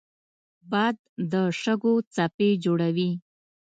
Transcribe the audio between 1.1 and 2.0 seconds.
د شګو